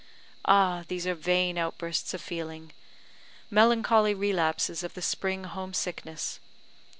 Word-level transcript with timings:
Ah, 0.45 0.83
these 0.87 1.05
are 1.05 1.13
vain 1.13 1.59
outbursts 1.59 2.15
of 2.15 2.21
feeling 2.21 2.71
melancholy 3.51 4.15
relapses 4.15 4.81
of 4.83 4.95
the 4.95 4.99
spring 5.03 5.43
home 5.43 5.75
sickness! 5.75 6.39